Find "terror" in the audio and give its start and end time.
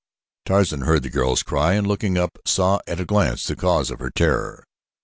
4.09-4.63